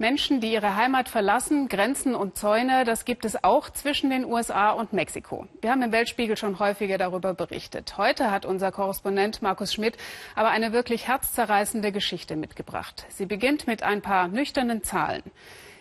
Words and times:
Menschen, 0.00 0.40
die 0.40 0.54
ihre 0.54 0.76
Heimat 0.76 1.10
verlassen, 1.10 1.68
Grenzen 1.68 2.14
und 2.14 2.34
Zäune, 2.34 2.84
das 2.84 3.04
gibt 3.04 3.26
es 3.26 3.44
auch 3.44 3.68
zwischen 3.68 4.08
den 4.08 4.24
USA 4.24 4.70
und 4.70 4.94
Mexiko. 4.94 5.46
Wir 5.60 5.70
haben 5.70 5.82
im 5.82 5.92
Weltspiegel 5.92 6.38
schon 6.38 6.58
häufiger 6.58 6.96
darüber 6.96 7.34
berichtet. 7.34 7.98
Heute 7.98 8.30
hat 8.30 8.46
unser 8.46 8.72
Korrespondent 8.72 9.42
Markus 9.42 9.74
Schmidt 9.74 9.98
aber 10.34 10.48
eine 10.48 10.72
wirklich 10.72 11.06
herzzerreißende 11.06 11.92
Geschichte 11.92 12.36
mitgebracht. 12.36 13.04
Sie 13.10 13.26
beginnt 13.26 13.66
mit 13.66 13.82
ein 13.82 14.00
paar 14.00 14.28
nüchternen 14.28 14.82
Zahlen. 14.82 15.22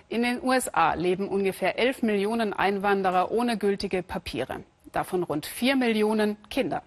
In 0.09 0.23
den 0.23 0.43
USA 0.43 0.95
leben 0.95 1.29
ungefähr 1.29 1.79
11 1.79 2.01
Millionen 2.01 2.51
Einwanderer 2.51 3.31
ohne 3.31 3.57
gültige 3.57 4.03
Papiere. 4.03 4.65
Davon 4.91 5.23
rund 5.23 5.45
4 5.45 5.77
Millionen 5.77 6.35
Kinder. 6.49 6.83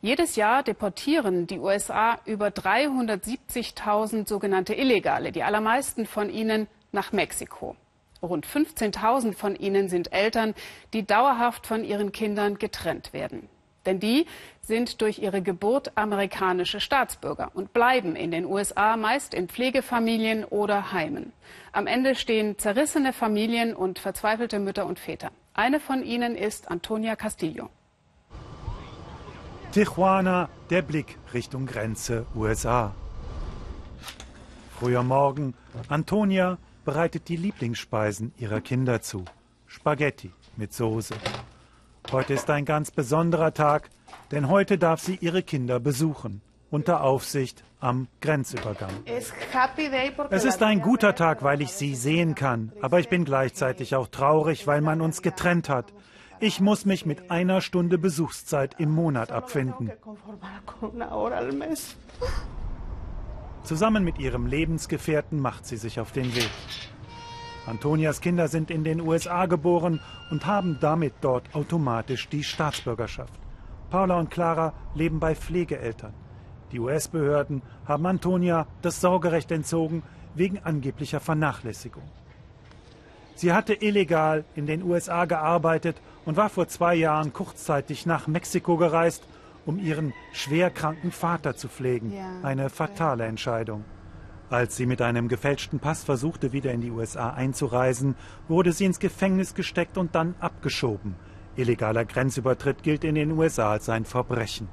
Jedes 0.00 0.36
Jahr 0.36 0.62
deportieren 0.62 1.48
die 1.48 1.58
USA 1.58 2.20
über 2.24 2.48
370.000 2.48 4.28
sogenannte 4.28 4.74
Illegale, 4.74 5.32
die 5.32 5.42
allermeisten 5.42 6.06
von 6.06 6.30
ihnen 6.30 6.68
nach 6.92 7.10
Mexiko. 7.10 7.74
Rund 8.22 8.46
15.000 8.46 9.34
von 9.34 9.56
ihnen 9.56 9.88
sind 9.88 10.12
Eltern, 10.12 10.54
die 10.92 11.04
dauerhaft 11.04 11.66
von 11.66 11.82
ihren 11.82 12.12
Kindern 12.12 12.58
getrennt 12.58 13.12
werden. 13.12 13.48
Denn 13.86 13.98
die 13.98 14.26
sind 14.60 15.00
durch 15.02 15.18
ihre 15.18 15.42
Geburt 15.42 15.96
amerikanische 15.96 16.78
Staatsbürger 16.78 17.50
und 17.54 17.72
bleiben 17.72 18.14
in 18.14 18.30
den 18.30 18.44
USA 18.44 18.96
meist 18.96 19.34
in 19.34 19.48
Pflegefamilien 19.48 20.44
oder 20.44 20.92
Heimen. 20.92 21.32
Am 21.72 21.88
Ende 21.88 22.14
stehen 22.14 22.56
zerrissene 22.56 23.12
Familien 23.12 23.74
und 23.74 23.98
verzweifelte 23.98 24.60
Mütter 24.60 24.86
und 24.86 25.00
Väter. 25.00 25.32
Eine 25.54 25.80
von 25.80 26.04
ihnen 26.04 26.36
ist 26.36 26.70
Antonia 26.70 27.16
Castillo. 27.16 27.68
Tijuana, 29.72 30.48
der 30.70 30.80
Blick 30.80 31.18
Richtung 31.34 31.66
Grenze 31.66 32.24
USA. 32.34 32.94
Früher 34.80 35.02
Morgen, 35.02 35.52
Antonia 35.88 36.56
bereitet 36.86 37.28
die 37.28 37.36
Lieblingsspeisen 37.36 38.32
ihrer 38.38 38.62
Kinder 38.62 39.02
zu. 39.02 39.26
Spaghetti 39.66 40.32
mit 40.56 40.72
Soße. 40.72 41.14
Heute 42.10 42.32
ist 42.32 42.48
ein 42.48 42.64
ganz 42.64 42.90
besonderer 42.90 43.52
Tag, 43.52 43.90
denn 44.30 44.48
heute 44.48 44.78
darf 44.78 45.02
sie 45.02 45.16
ihre 45.16 45.42
Kinder 45.42 45.80
besuchen, 45.80 46.40
unter 46.70 47.02
Aufsicht 47.02 47.62
am 47.78 48.08
Grenzübergang. 48.22 48.90
Es 50.30 50.44
ist 50.44 50.62
ein 50.62 50.80
guter 50.80 51.14
Tag, 51.14 51.42
weil 51.42 51.60
ich 51.60 51.72
sie 51.72 51.94
sehen 51.94 52.34
kann, 52.34 52.72
aber 52.80 53.00
ich 53.00 53.10
bin 53.10 53.26
gleichzeitig 53.26 53.94
auch 53.94 54.08
traurig, 54.08 54.66
weil 54.66 54.80
man 54.80 55.02
uns 55.02 55.20
getrennt 55.20 55.68
hat. 55.68 55.92
Ich 56.40 56.60
muss 56.60 56.84
mich 56.84 57.04
mit 57.04 57.32
einer 57.32 57.60
Stunde 57.60 57.98
Besuchszeit 57.98 58.78
im 58.78 58.90
Monat 58.90 59.32
abfinden. 59.32 59.90
Zusammen 63.64 64.04
mit 64.04 64.18
ihrem 64.20 64.46
Lebensgefährten 64.46 65.40
macht 65.40 65.66
sie 65.66 65.76
sich 65.76 65.98
auf 65.98 66.12
den 66.12 66.34
Weg. 66.36 66.50
Antonias 67.66 68.20
Kinder 68.20 68.46
sind 68.46 68.70
in 68.70 68.84
den 68.84 69.00
USA 69.00 69.46
geboren 69.46 70.00
und 70.30 70.46
haben 70.46 70.78
damit 70.80 71.14
dort 71.20 71.54
automatisch 71.54 72.28
die 72.28 72.44
Staatsbürgerschaft. 72.44 73.34
Paula 73.90 74.18
und 74.18 74.30
Clara 74.30 74.74
leben 74.94 75.18
bei 75.18 75.34
Pflegeeltern. 75.34 76.14
Die 76.70 76.78
US-Behörden 76.78 77.62
haben 77.84 78.06
Antonia 78.06 78.66
das 78.80 79.00
Sorgerecht 79.00 79.50
entzogen 79.50 80.02
wegen 80.34 80.58
angeblicher 80.60 81.20
Vernachlässigung. 81.20 82.04
Sie 83.38 83.52
hatte 83.52 83.72
illegal 83.72 84.44
in 84.56 84.66
den 84.66 84.82
USA 84.82 85.24
gearbeitet 85.24 86.02
und 86.24 86.36
war 86.36 86.48
vor 86.48 86.66
zwei 86.66 86.96
Jahren 86.96 87.32
kurzzeitig 87.32 88.04
nach 88.04 88.26
Mexiko 88.26 88.76
gereist, 88.76 89.22
um 89.64 89.78
ihren 89.78 90.12
schwerkranken 90.32 91.12
Vater 91.12 91.54
zu 91.54 91.68
pflegen. 91.68 92.12
Eine 92.42 92.68
fatale 92.68 93.26
Entscheidung. 93.26 93.84
Als 94.50 94.76
sie 94.76 94.86
mit 94.86 95.00
einem 95.00 95.28
gefälschten 95.28 95.78
Pass 95.78 96.02
versuchte, 96.02 96.52
wieder 96.52 96.72
in 96.72 96.80
die 96.80 96.90
USA 96.90 97.30
einzureisen, 97.30 98.16
wurde 98.48 98.72
sie 98.72 98.86
ins 98.86 98.98
Gefängnis 98.98 99.54
gesteckt 99.54 99.98
und 99.98 100.16
dann 100.16 100.34
abgeschoben. 100.40 101.14
Illegaler 101.54 102.06
Grenzübertritt 102.06 102.82
gilt 102.82 103.04
in 103.04 103.14
den 103.14 103.30
USA 103.30 103.70
als 103.70 103.88
ein 103.88 104.04
Verbrechen. 104.04 104.68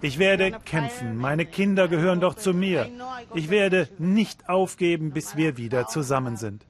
Ich 0.00 0.18
werde 0.18 0.52
kämpfen. 0.64 1.16
Meine 1.16 1.46
Kinder 1.46 1.88
gehören 1.88 2.20
doch 2.20 2.34
zu 2.34 2.52
mir. 2.52 2.88
Ich 3.34 3.50
werde 3.50 3.88
nicht 3.98 4.48
aufgeben, 4.48 5.12
bis 5.12 5.36
wir 5.36 5.56
wieder 5.56 5.86
zusammen 5.86 6.36
sind. 6.36 6.66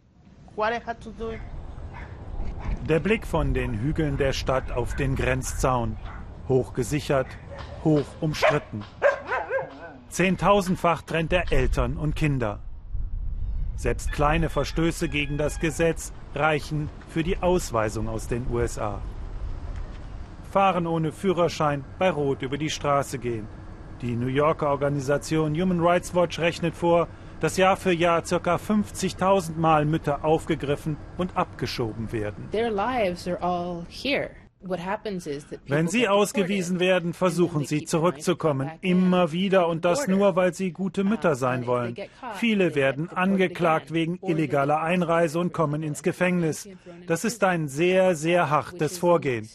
Der 2.88 3.00
Blick 3.00 3.26
von 3.26 3.54
den 3.54 3.80
Hügeln 3.80 4.16
der 4.16 4.32
Stadt 4.32 4.70
auf 4.70 4.94
den 4.94 5.16
Grenzzaun. 5.16 5.96
Hoch 6.48 6.74
gesichert, 6.74 7.26
hoch 7.82 8.06
umstritten. 8.20 8.84
Zehntausendfach 10.10 11.02
trennt 11.02 11.32
er 11.32 11.50
Eltern 11.50 11.96
und 11.96 12.14
Kinder. 12.14 12.60
Selbst 13.74 14.12
kleine 14.12 14.48
Verstöße 14.48 15.08
gegen 15.08 15.38
das 15.38 15.58
Gesetz 15.58 16.12
reichen 16.34 16.88
für 17.08 17.24
die 17.24 17.38
Ausweisung 17.38 18.08
aus 18.08 18.28
den 18.28 18.46
USA. 18.50 19.00
Fahren 20.54 20.86
ohne 20.86 21.10
Führerschein 21.10 21.84
bei 21.98 22.10
Rot 22.10 22.42
über 22.42 22.56
die 22.56 22.70
Straße 22.70 23.18
gehen. 23.18 23.48
Die 24.02 24.14
New 24.14 24.28
Yorker 24.28 24.70
Organisation 24.70 25.52
Human 25.60 25.80
Rights 25.80 26.14
Watch 26.14 26.38
rechnet 26.38 26.76
vor, 26.76 27.08
dass 27.40 27.56
Jahr 27.56 27.76
für 27.76 27.92
Jahr 27.92 28.22
ca. 28.22 28.54
50.000 28.54 29.56
Mal 29.56 29.84
Mütter 29.84 30.24
aufgegriffen 30.24 30.96
und 31.18 31.36
abgeschoben 31.36 32.12
werden. 32.12 32.48
Wenn 35.66 35.88
sie 35.88 36.08
ausgewiesen 36.08 36.80
werden, 36.80 37.12
versuchen 37.12 37.64
sie 37.64 37.84
zurückzukommen, 37.84 38.70
immer 38.80 39.32
wieder 39.32 39.68
und 39.68 39.84
das 39.84 40.08
nur, 40.08 40.36
weil 40.36 40.54
sie 40.54 40.72
gute 40.72 41.04
Mütter 41.04 41.34
sein 41.34 41.66
wollen. 41.66 41.96
Viele 42.34 42.74
werden 42.74 43.08
angeklagt 43.10 43.92
wegen 43.92 44.18
illegaler 44.22 44.80
Einreise 44.80 45.38
und 45.38 45.52
kommen 45.52 45.82
ins 45.82 46.02
Gefängnis. 46.02 46.68
Das 47.06 47.24
ist 47.24 47.44
ein 47.44 47.68
sehr, 47.68 48.14
sehr 48.14 48.50
hartes 48.50 48.98
Vorgehen. 48.98 49.48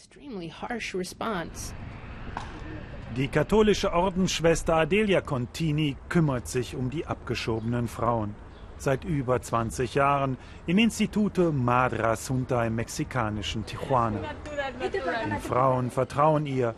Die 3.16 3.28
katholische 3.28 3.92
Ordensschwester 3.92 4.76
Adelia 4.76 5.20
Contini 5.20 5.96
kümmert 6.08 6.46
sich 6.46 6.76
um 6.76 6.90
die 6.90 7.06
abgeschobenen 7.06 7.88
Frauen. 7.88 8.36
Seit 8.80 9.04
über 9.04 9.42
20 9.42 9.94
Jahren 9.94 10.38
im 10.66 10.78
Instituto 10.78 11.52
Madre 11.52 12.08
Asunta 12.08 12.64
im 12.64 12.76
mexikanischen 12.76 13.66
Tijuana. 13.66 14.20
Die 15.26 15.46
Frauen 15.46 15.90
vertrauen 15.90 16.46
ihr. 16.46 16.74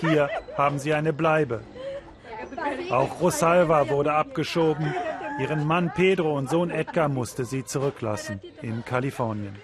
Hier 0.00 0.28
haben 0.58 0.80
sie 0.80 0.92
eine 0.92 1.12
Bleibe. 1.12 1.60
Auch 2.90 3.20
Rosalva 3.20 3.88
wurde 3.88 4.12
abgeschoben. 4.14 4.92
Ihren 5.38 5.64
Mann 5.64 5.92
Pedro 5.94 6.36
und 6.36 6.50
Sohn 6.50 6.70
Edgar 6.70 7.08
musste 7.08 7.44
sie 7.44 7.64
zurücklassen 7.64 8.40
in 8.60 8.84
Kalifornien. 8.84 9.54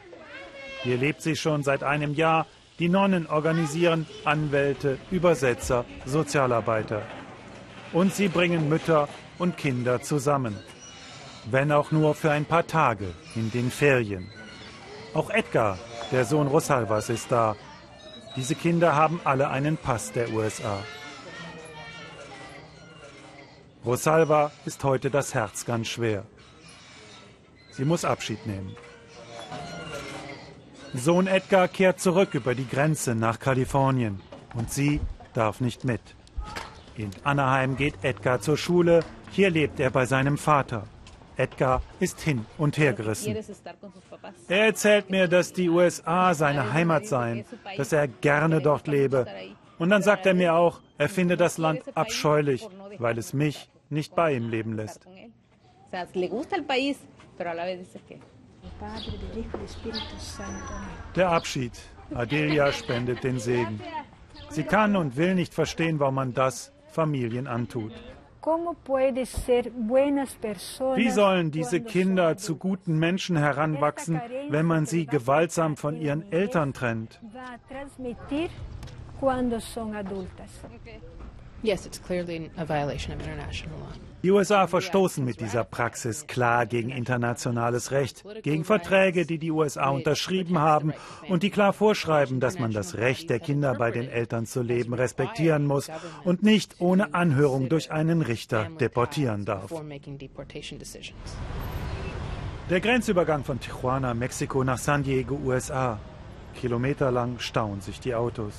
Hier 0.84 0.98
lebt 0.98 1.20
sie 1.20 1.34
schon 1.34 1.64
seit 1.64 1.82
einem 1.82 2.14
Jahr 2.14 2.46
die 2.78 2.88
Nonnen 2.88 3.26
organisieren 3.26 4.06
Anwälte, 4.24 4.98
Übersetzer, 5.10 5.84
Sozialarbeiter. 6.06 7.02
Und 7.92 8.14
sie 8.14 8.28
bringen 8.28 8.68
Mütter 8.68 9.08
und 9.40 9.56
Kinder 9.56 10.00
zusammen. 10.00 10.56
Wenn 11.50 11.72
auch 11.72 11.90
nur 11.90 12.14
für 12.14 12.30
ein 12.30 12.44
paar 12.44 12.66
Tage 12.66 13.12
in 13.34 13.50
den 13.50 13.70
Ferien. 13.70 14.30
Auch 15.14 15.30
Edgar, 15.30 15.78
der 16.10 16.24
Sohn 16.24 16.46
Rosalvas, 16.46 17.08
ist 17.08 17.32
da. 17.32 17.56
Diese 18.36 18.54
Kinder 18.54 18.94
haben 18.94 19.20
alle 19.24 19.50
einen 19.50 19.76
Pass 19.76 20.12
der 20.12 20.32
USA. 20.32 20.78
Rosalva 23.84 24.52
ist 24.64 24.84
heute 24.84 25.10
das 25.10 25.34
Herz 25.34 25.64
ganz 25.64 25.88
schwer. 25.88 26.24
Sie 27.72 27.84
muss 27.84 28.04
Abschied 28.04 28.46
nehmen. 28.46 28.76
Sohn 30.94 31.26
Edgar 31.26 31.68
kehrt 31.68 32.00
zurück 32.00 32.34
über 32.34 32.54
die 32.54 32.68
Grenze 32.68 33.14
nach 33.14 33.38
Kalifornien 33.38 34.20
und 34.54 34.70
sie 34.70 35.00
darf 35.34 35.60
nicht 35.60 35.84
mit. 35.84 36.02
In 36.96 37.10
Anaheim 37.24 37.76
geht 37.76 37.94
Edgar 38.02 38.40
zur 38.40 38.56
Schule, 38.56 39.00
hier 39.30 39.50
lebt 39.50 39.80
er 39.80 39.90
bei 39.90 40.04
seinem 40.04 40.36
Vater. 40.36 40.84
Edgar 41.36 41.82
ist 42.00 42.20
hin 42.20 42.46
und 42.58 42.76
her 42.78 42.92
gerissen. 42.92 43.36
Er 44.48 44.66
erzählt 44.66 45.10
mir, 45.10 45.28
dass 45.28 45.52
die 45.52 45.68
USA 45.68 46.34
seine 46.34 46.72
Heimat 46.72 47.06
seien, 47.06 47.44
dass 47.76 47.92
er 47.92 48.08
gerne 48.08 48.60
dort 48.60 48.86
lebe. 48.86 49.26
Und 49.78 49.90
dann 49.90 50.02
sagt 50.02 50.26
er 50.26 50.34
mir 50.34 50.54
auch, 50.54 50.80
er 50.98 51.08
finde 51.08 51.36
das 51.36 51.58
Land 51.58 51.82
abscheulich, 51.96 52.68
weil 52.98 53.18
es 53.18 53.32
mich 53.32 53.68
nicht 53.90 54.14
bei 54.14 54.34
ihm 54.34 54.48
leben 54.48 54.76
lässt. 54.76 55.06
Der 61.16 61.28
Abschied. 61.30 61.72
Adelia 62.14 62.72
spendet 62.72 63.24
den 63.24 63.38
Segen. 63.38 63.80
Sie 64.50 64.62
kann 64.64 64.96
und 64.96 65.16
will 65.16 65.34
nicht 65.34 65.54
verstehen, 65.54 65.98
warum 65.98 66.14
man 66.14 66.34
das 66.34 66.72
Familien 66.88 67.46
antut. 67.46 67.92
Wie 70.96 71.10
sollen 71.10 71.50
diese 71.52 71.80
Kinder 71.80 72.36
zu 72.36 72.56
guten 72.56 72.98
Menschen 72.98 73.36
heranwachsen, 73.36 74.20
wenn 74.48 74.66
man 74.66 74.86
sie 74.86 75.06
gewaltsam 75.06 75.76
von 75.76 75.96
ihren 75.96 76.30
Eltern 76.32 76.72
trennt? 76.72 77.20
Yes, 81.62 81.86
it's 81.86 82.00
clearly 82.02 82.50
a 82.56 82.64
violation 82.64 83.14
of 83.14 83.20
international 83.20 83.78
law. 83.78 83.92
Die 84.22 84.30
USA 84.30 84.68
verstoßen 84.68 85.24
mit 85.24 85.40
dieser 85.40 85.64
Praxis 85.64 86.28
klar 86.28 86.66
gegen 86.66 86.90
internationales 86.90 87.90
Recht, 87.90 88.24
gegen 88.42 88.64
Verträge, 88.64 89.26
die 89.26 89.38
die 89.38 89.50
USA 89.50 89.90
unterschrieben 89.90 90.60
haben 90.60 90.92
und 91.28 91.42
die 91.42 91.50
klar 91.50 91.72
vorschreiben, 91.72 92.38
dass 92.38 92.56
man 92.58 92.72
das 92.72 92.94
Recht 92.94 93.30
der 93.30 93.40
Kinder 93.40 93.74
bei 93.74 93.90
den 93.90 94.08
Eltern 94.08 94.46
zu 94.46 94.62
leben 94.62 94.94
respektieren 94.94 95.66
muss 95.66 95.90
und 96.22 96.44
nicht 96.44 96.76
ohne 96.78 97.14
Anhörung 97.14 97.68
durch 97.68 97.90
einen 97.90 98.22
Richter 98.22 98.68
deportieren 98.80 99.44
darf. 99.44 99.72
Der 102.70 102.80
Grenzübergang 102.80 103.42
von 103.42 103.58
Tijuana, 103.58 104.14
Mexiko 104.14 104.62
nach 104.62 104.78
San 104.78 105.02
Diego, 105.02 105.36
USA. 105.44 105.98
Kilometerlang 106.60 107.40
stauen 107.40 107.80
sich 107.80 107.98
die 107.98 108.14
Autos. 108.14 108.54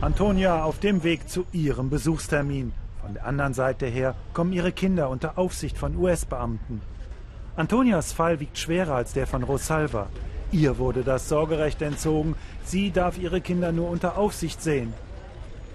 Antonia 0.00 0.62
auf 0.62 0.78
dem 0.78 1.02
Weg 1.02 1.28
zu 1.28 1.44
ihrem 1.50 1.90
Besuchstermin. 1.90 2.72
Von 3.00 3.14
der 3.14 3.26
anderen 3.26 3.52
Seite 3.52 3.86
her 3.86 4.14
kommen 4.32 4.52
ihre 4.52 4.70
Kinder 4.70 5.10
unter 5.10 5.36
Aufsicht 5.36 5.76
von 5.76 5.96
US-Beamten. 5.96 6.80
Antonias 7.56 8.12
Fall 8.12 8.38
wiegt 8.38 8.58
schwerer 8.58 8.94
als 8.94 9.12
der 9.12 9.26
von 9.26 9.42
Rosalva. 9.42 10.06
Ihr 10.52 10.78
wurde 10.78 11.02
das 11.02 11.28
Sorgerecht 11.28 11.82
entzogen. 11.82 12.36
Sie 12.62 12.92
darf 12.92 13.18
ihre 13.18 13.40
Kinder 13.40 13.72
nur 13.72 13.90
unter 13.90 14.16
Aufsicht 14.16 14.62
sehen. 14.62 14.94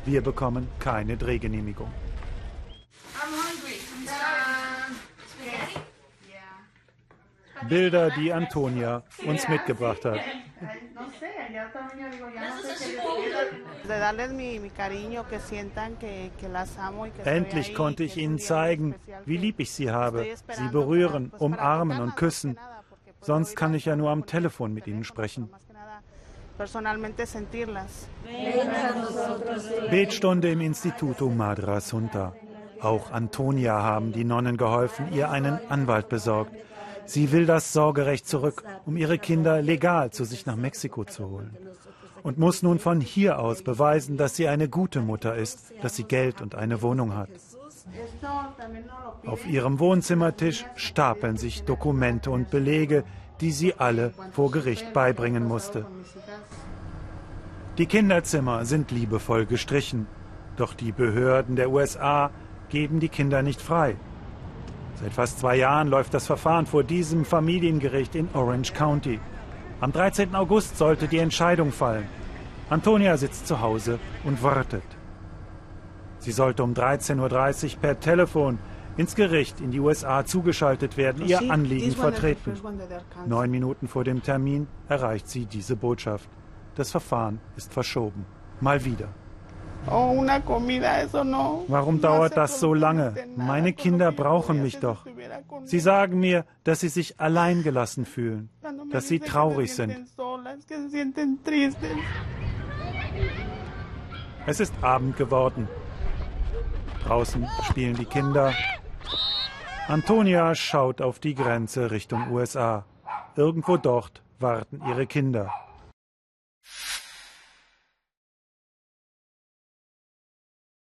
Wir 0.06 0.22
bekommen 0.22 0.70
keine 0.80 1.18
Drehgenehmigung. 1.18 1.92
Bilder, 7.64 8.10
die 8.12 8.34
Antonia 8.34 9.04
uns 9.26 9.48
mitgebracht 9.48 10.06
hat. 10.06 10.20
Endlich 17.26 17.76
konnte 17.76 18.04
ich 18.04 18.18
ihnen 18.18 18.40
zeigen, 18.40 18.96
wie 19.26 19.38
lieb 19.38 19.60
ich 19.60 19.72
sie 19.72 19.92
habe. 19.92 20.26
Sie 20.52 20.68
berühren, 20.70 21.32
umarmen 21.38 22.00
und 22.00 22.16
küssen. 22.16 22.58
Sonst 23.22 23.56
kann 23.56 23.74
ich 23.74 23.86
ja 23.86 23.96
nur 23.96 24.10
am 24.10 24.26
Telefon 24.26 24.74
mit 24.74 24.88
ihnen 24.88 25.04
sprechen. 25.04 25.50
Betstunde 29.90 30.52
im 30.52 30.62
Instituto 30.62 31.30
Madra 31.30 31.82
Sunta. 31.82 32.36
Auch 32.82 33.12
Antonia 33.12 33.82
haben 33.82 34.12
die 34.12 34.24
Nonnen 34.24 34.58
geholfen, 34.58 35.12
ihr 35.14 35.32
einen 35.32 35.60
Anwalt 35.70 36.10
besorgt. 36.10 36.54
Sie 37.06 37.32
will 37.32 37.46
das 37.46 37.74
Sorgerecht 37.74 38.28
zurück, 38.28 38.64
um 38.86 38.98
ihre 38.98 39.18
Kinder 39.18 39.62
legal 39.62 40.12
zu 40.12 40.24
sich 40.24 40.46
nach 40.46 40.56
Mexiko 40.56 41.04
zu 41.04 41.30
holen. 41.30 41.58
Und 42.24 42.38
muss 42.38 42.64
nun 42.64 42.80
von 42.80 43.02
hier 43.02 43.40
aus 43.40 43.64
beweisen, 43.64 44.16
dass 44.16 44.36
sie 44.36 44.48
eine 44.48 44.70
gute 44.70 45.02
Mutter 45.02 45.36
ist, 45.36 45.74
dass 45.82 45.96
sie 45.96 46.06
Geld 46.06 46.42
und 46.42 46.56
eine 46.56 46.82
Wohnung 46.82 47.16
hat. 47.16 47.30
Auf 49.26 49.46
ihrem 49.46 49.80
Wohnzimmertisch 49.80 50.66
stapeln 50.76 51.36
sich 51.36 51.64
Dokumente 51.64 52.32
und 52.32 52.50
Belege, 52.50 53.04
die 53.42 53.52
sie 53.52 53.74
alle 53.74 54.14
vor 54.32 54.52
Gericht 54.52 54.94
beibringen 54.94 55.46
musste. 55.46 55.86
Die 57.78 57.88
Kinderzimmer 57.88 58.66
sind 58.66 58.92
liebevoll 58.92 59.46
gestrichen, 59.46 60.08
doch 60.56 60.74
die 60.74 60.92
Behörden 60.92 61.56
der 61.56 61.72
USA 61.72 62.32
geben 62.70 63.00
die 63.00 63.10
Kinder 63.10 63.42
nicht 63.42 63.62
frei. 63.62 63.96
Seit 64.96 65.14
fast 65.14 65.40
zwei 65.40 65.58
Jahren 65.58 65.88
läuft 65.88 66.14
das 66.14 66.28
Verfahren 66.28 66.66
vor 66.66 66.84
diesem 66.84 67.26
Familiengericht 67.26 68.16
in 68.16 68.30
Orange 68.34 68.74
County. 68.74 69.20
Am 69.82 69.92
13. 69.92 70.36
August 70.36 70.78
sollte 70.78 71.08
die 71.08 71.18
Entscheidung 71.18 71.72
fallen. 71.72 72.08
Antonia 72.70 73.18
sitzt 73.18 73.48
zu 73.48 73.60
Hause 73.60 74.00
und 74.24 74.42
wartet. 74.42 74.84
Sie 76.20 76.32
sollte 76.32 76.64
um 76.64 76.74
13.30 76.74 77.76
Uhr 77.76 77.82
per 77.82 78.00
Telefon 78.00 78.60
ins 78.96 79.16
Gericht 79.16 79.60
in 79.60 79.72
die 79.72 79.80
USA 79.80 80.26
zugeschaltet 80.26 80.96
werden, 80.96 81.28
ihr 81.28 81.52
Anliegen 81.52 81.92
vertreten. 81.92 82.54
Neun 83.26 83.52
Minuten 83.52 83.88
vor 83.88 84.04
dem 84.04 84.22
Termin 84.22 84.68
erreicht 84.88 85.28
sie 85.28 85.46
diese 85.46 85.76
Botschaft. 85.76 86.30
Das 86.76 86.92
Verfahren 86.92 87.40
ist 87.58 87.74
verschoben. 87.74 88.26
Mal 88.62 88.86
wieder. 88.86 89.10
Warum 91.68 92.02
dauert 92.02 92.38
das 92.38 92.60
so 92.60 92.74
lange? 92.74 93.14
Meine 93.36 93.74
Kinder 93.74 94.12
brauchen 94.12 94.62
mich 94.62 94.80
doch. 94.80 95.06
Sie 95.66 95.80
sagen 95.80 96.20
mir, 96.20 96.46
dass 96.64 96.80
sie 96.80 96.90
sich 96.90 97.20
alleingelassen 97.20 98.06
fühlen, 98.06 98.50
dass 98.92 99.08
sie 99.08 99.20
traurig 99.20 99.74
sind. 99.74 99.96
Es 104.46 104.60
ist 104.60 104.74
Abend 104.82 105.18
geworden. 105.18 105.68
Draußen 107.04 107.48
spielen 107.64 107.96
die 107.96 108.06
Kinder. 108.06 108.54
Antonia 109.88 110.56
schaut 110.56 111.02
auf 111.02 111.20
die 111.20 111.36
Grenze 111.36 111.92
Richtung 111.92 112.32
USA. 112.32 112.86
Irgendwo 113.36 113.78
dort 113.78 114.22
warten 114.40 114.82
ihre 114.88 115.06
Kinder. 115.08 115.52